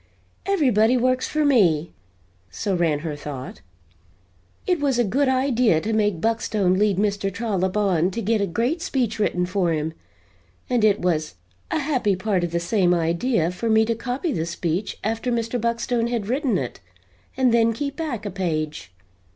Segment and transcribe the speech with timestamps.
[0.47, 1.91] "Everybody works for me,"
[2.49, 3.61] so ran her thought.
[4.65, 7.31] "It was a good idea to make Buckstone lead Mr.
[7.31, 9.93] Trollop on to get a great speech written for him;
[10.67, 11.35] and it was
[11.69, 15.61] a happy part of the same idea for me to copy the speech after Mr.
[15.61, 16.79] Buckstone had written it,
[17.37, 18.91] and then keep back a page.